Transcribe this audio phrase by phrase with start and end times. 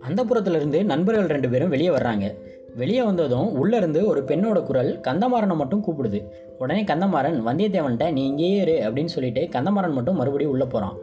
[0.00, 2.34] அந்த புறத்துலேருந்து நண்பர்கள் ரெண்டு பேரும் வெளியே வர்றாங்க.
[2.76, 6.24] வெளியே வந்ததும் உள்ளேருந்து ஒரு பெண்ணோட குரல் கந்தமாறனை மட்டும் கூப்பிடுது.
[6.58, 10.96] உடனே கந்தமாறன் வந்தியத்தேவன்கிட்ட நீ இங்கேயே இரு அப்படின்னு சொல்லிட்டு கந்தமாறன் மட்டும் மறுபடியும் உள்ளே போகிறான்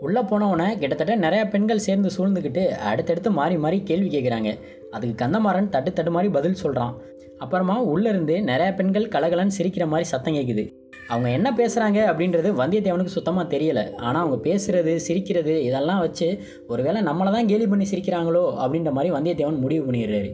[0.00, 4.58] உள்ளே போனவனை கிட்டத்தட்ட நிறையா பெண்கள் சேர்ந்து சூழ்ந்துக்கிட்டு அடுத்தடுத்து மாறி மாறி கேள்வி கேட்குறாங்க
[4.90, 6.96] அதுக்கு கந்தமாறன் தட்டு தட்டு மாதிரி பதில் சொல்கிறான்
[7.38, 10.79] அப்புறமா உள்ளேருந்து நிறையா பெண்கள் கலகலன்னு சிரிக்கிற மாதிரி சத்தம் கேட்குது
[11.12, 13.84] அவங்க என்ன பேசுகிறாங்க அப்படின்றது வந்தியத்தேவனுக்கு சுத்தமாக தெரியலை.
[14.06, 16.28] ஆனால் அவங்க பேசுகிறது சிரிக்கிறது இதெல்லாம் வச்சு
[16.72, 20.30] ஒருவேளை நம்மளை தான் கேலி பண்ணி சிரிக்கிறாங்களோ அப்படின்ற மாதிரி வந்தியத்தேவன் முடிவு பண்ணிடுறாரு.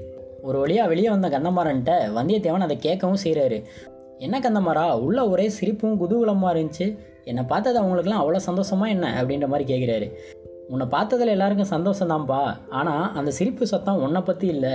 [0.48, 3.58] ஒரு வழியாக வெளியே வந்த கந்தமாறன்ட்ட வந்தியத்தேவன் அதை கேட்கவும் செய்கிறாரு
[4.26, 6.86] என்ன கந்தமாரா உள்ள ஒரே சிரிப்பும் குதூகலமாக இருந்துச்சு.
[7.30, 9.06] என்னை பார்த்தது அவங்களுக்குலாம் அவ்வளோ சந்தோஷமாக என்ன?
[9.20, 10.06] அப்படின்ற மாதிரி கேட்குறாரு
[10.72, 12.40] உன்னை பார்த்ததில் எல்லாருக்கும் சந்தோஷம்தான்ப்பா
[12.78, 14.72] ஆனால் அந்த சிரிப்பு சத்தம் உன்னை பற்றி இல்லை.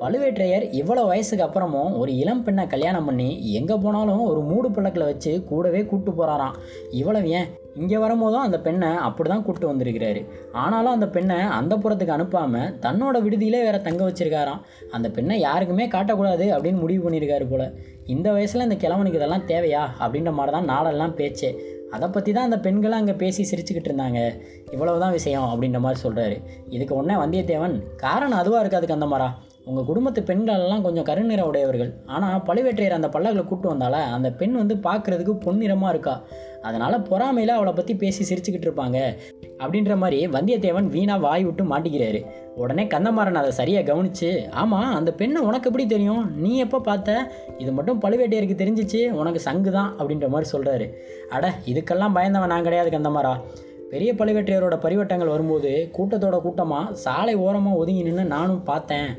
[0.00, 3.28] பழுவேற்றையர் இவ்வளோ வயசுக்கு அப்புறமும் ஒரு இளம் பெண்ணை கல்யாணம் பண்ணி
[3.58, 6.56] எங்கே போனாலும் ஒரு மூடு பல்லக்கில் வச்சு கூடவே கூப்பிட்டு போகிறாராம்
[7.00, 7.48] இவ்வளவு ஏன்?
[7.80, 10.20] இங்கே வரும்போதும் அந்த பெண்ணை அப்படி தான் கூப்பிட்டு வந்திருக்கிறாரு.
[10.62, 14.60] ஆனாலும் அந்த பெண்ணை அந்த புறத்துக்கு அனுப்பாமல் தன்னோட விடுதியிலே வேற தங்க வச்சிருக்காராம்.
[14.96, 17.64] அந்த பெண்ணை யாருக்குமே காட்டக்கூடாது அப்படின்னு முடிவு பண்ணியிருக்காரு போல.
[18.06, 19.82] இந்த வயசில் இந்த கிழவனுக்கு இதெல்லாம் தேவையா?
[20.00, 21.58] அப்படின்ற மாதிரி தான் நாடெல்லாம் பேச்சே.
[21.90, 24.32] அதை பற்றி தான் அந்த பெண்களை அங்கே பேசி சிரிச்சுக்கிட்டு இருந்தாங்க.
[24.70, 29.34] இவ்வளவு தான் விஷயம் அப்படின்ற மாதிரி சொல்கிறாரு இதுக்கு உடனே வந்தியத்தேவன் காரணம் அதுவாக இருக்காது கந்தமாரா
[29.68, 31.90] உங்கள் குடும்பத்து பெண்கள் எல்லாம் கொஞ்சம் கருநிற உடையவர்கள்.
[32.14, 36.14] ஆனால் பழுவேற்றையர் அந்த பல்லக்கில் கூட்டு வந்தால அந்த பெண் வந்து பார்க்குறதுக்கு பொன்னிறமாக இருக்கா?
[36.68, 38.98] அதனால் பொறாமையில் அவளை பற்றி பேசி சிரிச்சுக்கிட்டு இருப்பாங்க.
[39.62, 42.20] அப்படின்ற மாதிரி வந்தியத்தேவன் வீணாக வாய் விட்டு மாட்டிக்கிறாரு.
[42.62, 44.30] உடனே கந்தமாறன் அதை சரியாக கவனிச்சு
[44.62, 46.24] ஆமாம் அந்த பெண்ணை உனக்கு எப்படி தெரியும்?
[46.44, 47.18] நீ எப்போ பார்த்த?
[47.64, 50.88] இது மட்டும் பழுவேட்டையருக்கு தெரிஞ்சிச்சு உனக்கு சங்கு தான் அப்படின்ற மாதிரி சொல்கிறாரு
[51.36, 53.34] அட இதுக்கெல்லாம் பயந்தவன் நான் கிடையாது கந்தமாரா
[53.92, 59.10] பெரிய பழுவேற்றையரோட பரிவட்டங்கள் வரும்போது கூட்டத்தோட கூட்டமாக சாலை ஓரமாக ஒதுங்கி நின்று நானும் பார்த்தேன்.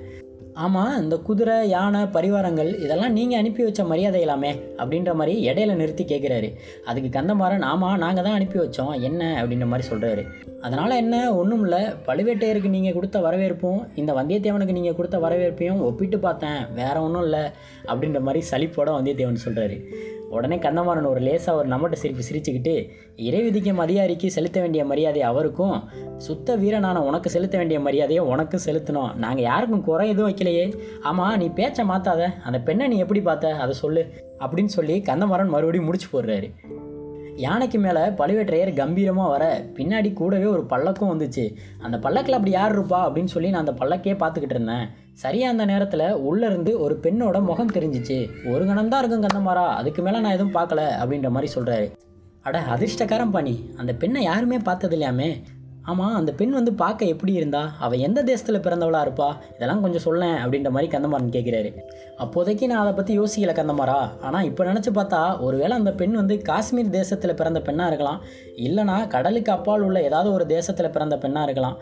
[0.55, 6.49] ஆமாம் இந்த குதிரை யானை பரிவாரங்கள் இதெல்லாம் நீங்கள் அனுப்பி வச்ச மரியாதைகளாமே அப்படின்ற மாதிரி இடையில நிறுத்தி கேட்குறாரு
[6.85, 9.01] அதுக்கு கந்தமாறன் ஆமாம் நாங்கள் தான் அனுப்பி வச்சோம்.
[9.01, 9.43] என்ன?
[9.43, 10.23] அப்படின்ற மாதிரி சொல்கிறாரு
[10.61, 11.35] அதனால் என்ன?
[11.35, 11.79] ஒன்றும் இல்லை.
[11.79, 16.73] பழுவேட்டையருக்கு நீங்கள் கொடுத்த வரவேற்பும் இந்த வந்தியத்தேவனுக்கு நீங்கள் கொடுத்த வரவேற்பையும் ஒப்பிட்டு பார்த்தேன்.
[16.75, 17.43] வேற ஒன்றும் இல்லை
[17.85, 19.77] அப்படின்ற மாதிரி சளிப்போட வந்தியத்தேவன் சொல்கிறாரு
[20.29, 25.83] உடனே கந்தமாறன் ஒரு லேசாக ஒரு நம்மட்ட சிரிப்பு சிரிச்சுக்கிட்டு இறை விதிக்கும் அதிகாரிக்கு செலுத்த வேண்டிய மரியாதை அவருக்கும்
[26.17, 29.15] சுத்த வீரனான உனக்கு செலுத்த வேண்டிய மரியாதையை உனக்கும் செலுத்தணும்.
[29.15, 33.55] நாங்கள் யாருக்கும் குறை எதுவும் வைக்கலையே ஆமாம் நீ பேச்சை மாற்றாத அந்த பெண்ணை நீ எப்படி பார்த்த?
[33.55, 34.13] அதை சொல்லு.
[34.39, 36.51] அப்படின்னு சொல்லி கந்தமரன் மறுபடியும் முடிச்சு போடுறாரு.
[37.35, 41.55] யானைக்கு மேலே பழுவேற்றையர் கம்பீரமாக வர பின்னாடி கூடவே ஒரு பல்லக்கும் வந்துச்சு.
[41.81, 42.89] அந்த பல்லக்கில் அப்படி யார் இருப்பா?
[42.89, 44.87] அப்படின்னு சொல்லி நான் அந்த பல்லக்கே பார்த்துக்கிட்டு இருந்தேன்.
[45.13, 48.29] சரியாக அந்த நேரத்தில் உள்ளேருந்து ஒரு பெண்ணோட முகம் தெரிஞ்சிச்சு.
[48.45, 51.91] ஒரு கணம் தான் இருக்கும் கந்தமாரா அதுக்கு மேலே நான் எதுவும் பார்க்கல அப்படின்ற மாதிரி சொல்கிறாரு
[52.41, 53.69] அட அதிர்ஷ்டக்காரன் பாணி.
[53.77, 55.43] அந்த பெண்ணை யாருமே பார்த்தது இல்லையாமே
[55.85, 57.61] ஆமாம் அந்த பெண் வந்து பார்க்க எப்படி இருந்தா?
[57.79, 59.27] அவள் எந்த தேசத்தில் பிறந்தவளா இருப்பா?
[59.55, 61.69] இதெல்லாம் கொஞ்சம் சொல்லேன் அப்படின்ற மாதிரி கந்தமாறன் கேட்குறாரு
[62.17, 66.89] அப்போதைக்கு நான் அதை பற்றி யோசிக்கல கந்தமாரா ஆனால் இப்போ நினச்சி பார்த்தா ஒருவேளை அந்த பெண் வந்து காஷ்மீர்
[66.89, 68.21] தேசத்தில் பிறந்த பெண்ணாக இருக்கலாம்.
[68.57, 71.77] இல்லைனா கடலுக்கு அப்பால் உள்ள ஏதாவது ஒரு தேசத்தில் பிறந்த பெண்ணாக இருக்கலாம்.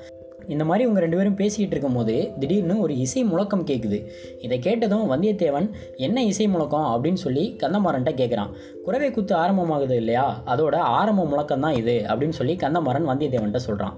[0.52, 4.00] இந்த மாதிரி இவங்க ரெண்டு பேரும் பேசிக்கிட்டு இருக்கும்போது திடீர்னு ஒரு இசை முழக்கம் கேட்குது
[4.42, 5.68] இதை கேட்டதும் வந்தியத்தேவன்
[5.98, 6.88] என்ன இசை முழக்கம்?
[6.94, 8.52] அப்படின்னு சொல்லி கந்தமாறன்ட்ட கேட்குறான்
[8.86, 10.44] குறவை குத்து ஆரம்பமாகுது இல்லையா?
[10.46, 13.96] அதோட ஆரம்ப முழக்கம் தான் இது அப்படின்னு சொல்லி கந்தமாறன் வந்தியத்தேவன்கிட்ட சொல்கிறான்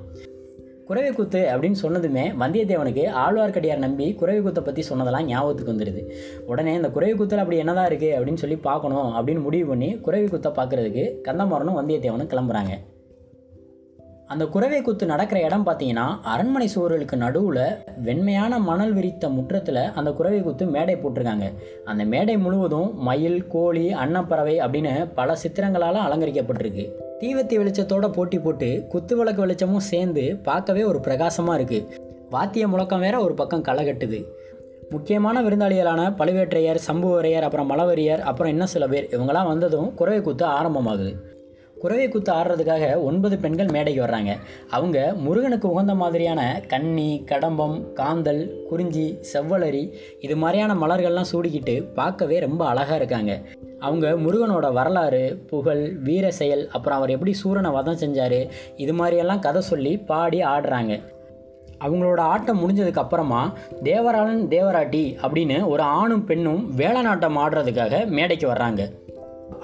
[0.86, 6.02] குறவை குத்து அப்படின்னு சொன்னதுமே வந்தியத்தேவனுக்கு ஆழ்வார்க்கடியார் நம்பி குறவை குத்தை பற்றி சொன்னதெல்லாம் ஞாபகத்துக்கு வந்துடுது
[6.48, 10.52] உடனே இந்த குறவை கூத்தில் அப்படி என்னதான் இருக்குது அப்படின்னு சொல்லி பார்க்கணும் அப்படின்னு முடிவு பண்ணி குறவை குத்தை
[10.52, 12.74] பார்க்குறதுக்கு கந்தமாறனும் வந்தியத்தேவனும் கிளம்புறாங்க.
[14.34, 17.60] அந்த குறவை குத்து நடக்கிற இடம் பார்த்தீங்கன்னா அரண்மனை சுவர்களுக்கு நடுவில்
[18.04, 21.48] வெண்மையான மணல் விரித்த முற்றத்தில் அந்த குறவை குத்து மேடை போட்டிருக்காங்க.
[21.86, 26.86] அந்த மேடை முழுவதும் மயில் கோழி அன்னப்பறவை அப்படின்னு பல சித்திரங்களால் அலங்கரிக்கப்பட்டிருக்கு.
[27.20, 32.00] தீவத்தி வெளிச்சத்தோட போட்டி போட்டு குத்து விளக்கு வெளிச்சமும் சேர்ந்து பார்க்கவே ஒரு பிரகாசமாக இருக்குது
[32.30, 34.22] வாத்திய முழக்கம் வேற ஒரு பக்கம் களை கட்டுது
[34.90, 41.14] முக்கியமான விருந்தாளிகளான பழுவேற்றையர் சம்புவரையர் அப்புறம் மலவரியர் அப்புறம் இன்னும் சில பேர் இவங்களாம் வந்ததும் குறவை குத்து ஆரம்பமாகுது.
[41.84, 44.34] குறவை குத்து ஆடுறதுக்காக ஒன்பது பெண்கள் மேடைக்கு வர்றாங்க.
[44.70, 49.84] அவங்க முருகனுக்கு உகந்த மாதிரியான கன்னி கடம்பம் காந்தல் குறிஞ்சி செவ்வலரி
[50.20, 53.34] இது மாதிரியான மலர்கள்லாம் சூடிக்கிட்டு பார்க்கவே ரொம்ப அழகாக இருக்காங்க.
[53.80, 58.40] அவங்க முருகனோட வரலாறு புகழ் வீர செயல் அப்புறம் அவர் எப்படி சூரனை வதம் செஞ்சார்
[58.76, 60.94] இது மாதிரியெல்லாம் கதை சொல்லி பாடி ஆடுறாங்க.
[61.86, 63.40] அவங்களோட ஆட்டம் முடிஞ்சதுக்கு அப்புறமா
[63.84, 68.84] தேவராளன் தேவராட்டி அப்படின்னு ஒரு ஆணும் பெண்ணும் வேளநாட்டம் ஆடுறதுக்காக மேடைக்கு வர்றாங்க.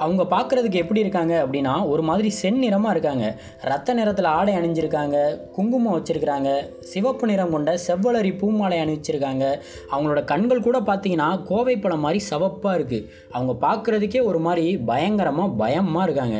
[0.04, 3.26] அவங்க பார்க்குறதுக்கு எப்படி இருக்காங்க அப்படின்னா ஒரு மாதிரி செந்நிறமாக இருக்காங்க.
[3.72, 5.18] ரத்த நிறத்தில் ஆடை அணிஞ்சிருக்காங்க
[5.56, 6.50] குங்குமம் வச்சுருக்கிறாங்க
[6.92, 9.46] சிவப்பு நிறம் கொண்ட செவ்வலரி பூமாலை அணிவிச்சிருக்காங்க.
[9.92, 16.40] அவங்களோட கண்கள் கூட பார்த்தீங்கன்னா கோவைப்பழம் மாதிரி சவப்பாக இருக்குது அவங்க பார்க்குறதுக்கே ஒரு மாதிரி பயங்கரமாக பயமாக இருக்காங்க.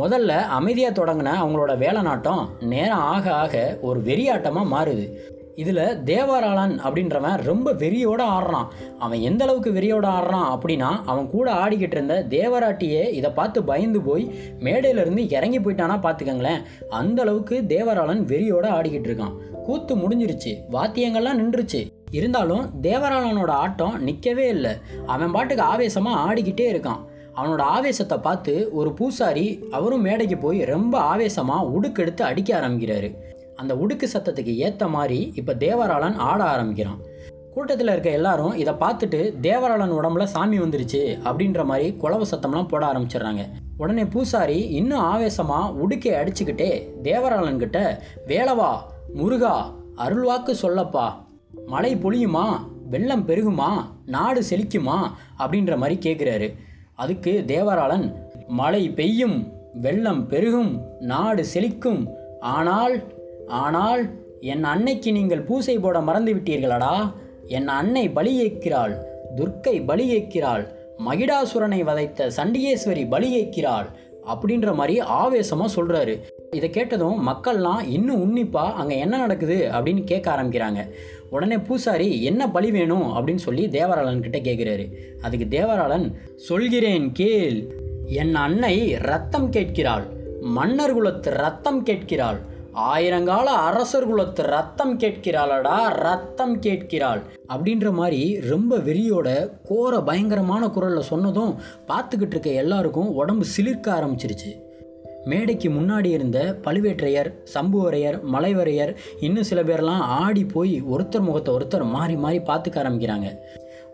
[0.00, 2.42] முதல்ல அமைதியாக தொடங்கின அவங்களோட வேலை நாட்டம்
[2.72, 5.06] நேரம் ஆக ஆக ஒரு வெறியாட்டமாக மாறுது.
[5.56, 8.68] இதில் தேவராளன் அப்படின்றவன் ரொம்ப வெறியோட ஆடுறான்.
[8.98, 14.24] அவன் எந்த அளவுக்கு வெறியோட ஆடுறான் அப்படின்னா அவன் கூட ஆடிக்கிட்டு இருந்த தேவராட்டியே இதை பார்த்து பயந்து போய்
[14.60, 16.62] மேடையிலேருந்து இறங்கி போயிட்டானா பார்த்துக்கங்களேன்.
[16.88, 19.36] அந்த அளவுக்கு தேவராளன் வெறியோட ஆடிக்கிட்டு இருக்கான்.
[19.64, 20.54] கூத்து முடிஞ்சிருச்சு.
[20.72, 21.80] வாத்தியங்கள்லாம் நின்றுச்சு.
[22.10, 24.70] இருந்தாலும் தேவராளனோட ஆட்டம் நிற்கவே இல்லை.
[25.06, 27.00] அவன் பாட்டுக்கு ஆவேசமாக ஆடிக்கிட்டே இருக்கான்.
[27.36, 33.10] அவனோட ஆவேசத்தை பார்த்து ஒரு பூசாரி அவரும் மேடைக்கு போய் ரொம்ப ஆவேசமாக உடுக்கெடுத்து அடிக்க ஆரம்பிக்கிறாரு.
[33.56, 37.00] அந்த உடுக்கு சத்தத்துக்கு ஏற்ற மாதிரி இப்போ தேவராளன் ஆட ஆரம்பிக்கிறான்.
[37.54, 43.44] கூட்டத்தில் இருக்க எல்லாரும் இதை பார்த்துட்டு தேவராளன் உடம்புல சாமி வந்துருச்சு அப்படின்ற மாதிரி குழவு சத்தம்லாம் போட ஆரம்பிச்சிடுறாங்க.
[43.76, 46.70] உடனே பூசாரி இன்னும் ஆவேசமாக உடுக்கை அடிச்சுக்கிட்டே
[47.02, 48.70] தேவராளன் கிட்ட வேலவா
[49.14, 51.06] முருகா அருள்வாக்கு சொல்லப்பா.
[51.66, 52.46] மழை பொழியுமா?
[52.90, 53.70] வெள்ளம் பெருகுமா?
[54.06, 54.98] நாடு செழிக்குமா?
[55.38, 56.48] அப்படின்ற மாதிரி கேட்குறாரு
[56.94, 58.14] அதுக்கு தேவராளன்
[58.46, 62.06] மழை பெய்யும் வெள்ளம் பெருகும் நாடு செழிக்கும்.
[62.40, 62.94] ஆனால்
[63.48, 64.02] ஆனால்
[64.40, 67.12] என் அன்னைக்கு நீங்கள் பூசை போட மறந்து விட்டீர்களடா
[67.46, 68.94] என் அன்னை பலி ஏற்கிறாள்
[69.36, 70.74] துர்க்கை பலி ஏற்கிறாள்
[71.06, 73.86] மகிடாசுரனை வதைத்த சண்டிகேஸ்வரி பலி ஏற்கிறாள்
[74.34, 76.20] அப்படின்ற மாதிரி ஆவேசமாக சொல்கிறாரு
[76.50, 80.90] இதை கேட்டதும் மக்கள்லாம் இன்னும் உன்னிப்பாக அங்கே என்ன நடக்குது அப்படின்னு கேட்க ஆரம்பிக்கிறாங்க.
[81.30, 83.14] உடனே பூசாரி என்ன பலி வேணும்?
[83.14, 84.92] அப்படின்னு சொல்லி தேவராளன் கிட்ட கேட்குறாரு.
[85.22, 87.72] அதுக்கு தேவராளன் சொல்கிறேன் கேள்
[88.06, 90.06] என் அன்னை ரத்தம் கேட்கிறாள்
[90.40, 92.40] மன்னர் குலத்து ரத்தம் கேட்கிறாள்
[92.76, 97.22] ஆயிரங்கால அரசர் குலத்து ரத்தம் கேட்கிறாளடா ரத்தம் கேட்கிறாள்.
[97.48, 101.58] அப்படின்ற மாதிரி ரொம்ப வெறியோட கோர பயங்கரமான குரலில் சொன்னதும்
[101.88, 104.50] பார்த்துக்கிட்டு இருக்க எல்லாருக்கும் உடம்பு சிலிர்க்க ஆரம்பிச்சிருச்சு.
[105.24, 112.16] மேடைக்கு முன்னாடி இருந்த பழுவேற்றையர் சம்புவரையர் மலைவரையர் இன்னும் சில பேர்லாம் ஆடி போய் ஒருத்தர் முகத்தை ஒருத்தர் மாறி
[112.16, 113.30] மாறி பார்த்துக்க ஆரம்பிக்கிறாங்க.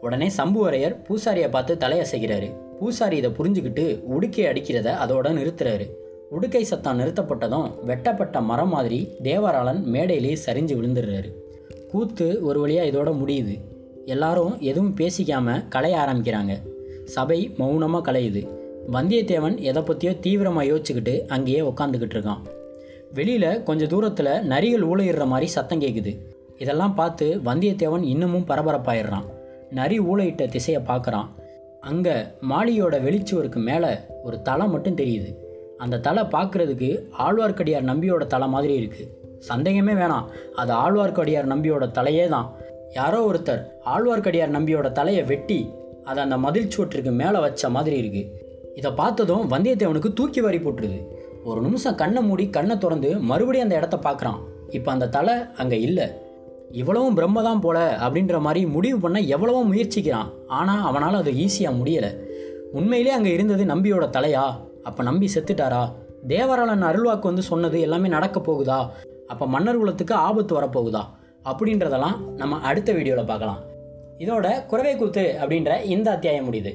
[0.00, 5.88] உடனே சம்புவரையர் பூசாரியை பார்த்து தலையசைக்கிறாரு பூசாரி இதை புரிஞ்சுக்கிட்டு உடுக்கை அடிக்கிறத அதோட நிறுத்துறாரு.
[6.37, 11.31] உடுக்கை சத்தம் நிறுத்தப்பட்டதும் வெட்டப்பட்ட மரம் மாதிரி தேவராளன் மேடையிலே சரிஞ்சு விழுந்துடுறாரு.
[11.90, 13.55] கூத்து ஒரு வழியாக இதோட முடியுது.
[14.06, 16.55] எல்லாரும் எதுவும் பேசிக்காமல் கலைய ஆரம்பிக்கிறாங்க.
[17.17, 18.43] சபை மௌனமாக கலையுது
[18.94, 22.43] வந்தியத்தேவன் எதை பற்றியோ தீவிரமாக யோசிச்சுக்கிட்டு அங்கேயே உட்காந்துக்கிட்டு இருக்கான்.
[23.14, 26.12] வெளியில் கொஞ்சம் தூரத்தில் நரிகள் ஊழையிடுற மாதிரி சத்தம் கேட்குது
[26.58, 29.29] இதெல்லாம் பார்த்து வந்தியத்தேவன் இன்னமும் பரபரப்பாயிடுறான்.
[29.70, 31.29] நரி ஊழையிட்ட திசையை பார்க்குறான்.
[31.90, 32.17] அங்கே
[32.50, 33.93] மாளிகையோட வெளிச்சுவருக்கு மேலே
[34.23, 35.31] ஒரு தலை மட்டும் தெரியுது.
[35.84, 36.90] அந்த தலை பார்க்குறதுக்கு
[37.26, 39.11] ஆழ்வார்க்கடியார் நம்பியோட தலை மாதிரி இருக்குது
[39.50, 40.26] சந்தேகமே வேணாம்.
[40.61, 42.49] அது ஆழ்வார்க்கடியார் நம்பியோட தலையே தான்.
[42.99, 43.62] யாரோ ஒருத்தர்
[43.93, 45.58] ஆழ்வார்க்கடியார் நம்பியோட தலையை வெட்டி
[46.11, 48.31] அதை அந்த மதில் சுவற்றுக்கு மேலே வச்ச மாதிரி இருக்குது
[48.79, 50.99] இதை பார்த்ததும் வந்தியத்தேவனுக்கு தூக்கி வாரி போட்டுருது.
[51.50, 54.40] ஒரு நிமிஷம் கண்ணை மூடி கண்ணை திறந்து மறுபடியும் அந்த இடத்த பார்க்குறான்.
[54.76, 56.06] இப்போ அந்த தலை அங்கே இல்லை.
[56.81, 60.29] இவ்வளவும் பிரம்ம தான் போல அப்படின்ற மாதிரி முடிவு பண்ண எவ்வளவோ முயற்சிக்கிறான்.
[60.58, 62.11] ஆனால் அவனால் அது ஈஸியாக முடியலை.
[62.79, 64.44] உண்மையிலே அங்கே இருந்தது நம்பியோட தலையா?
[64.82, 65.93] அப்போ நம்பி செத்துட்டாரா?
[66.29, 68.90] தேவராளன் அருள்வாக்கு வந்து சொன்னது எல்லாமே நடக்க போகுதா?
[69.26, 71.02] அப்போ மன்னர் குலத்துக்கு ஆபத்து வரப்போகுதா?
[71.44, 73.61] அப்படின்றதெல்லாம் நம்ம அடுத்த வீடியோவில் பார்க்கலாம்.
[74.19, 76.73] இதோட குறவை கூத்து அப்படின்ற இந்த அத்தியாயம் முடியுது.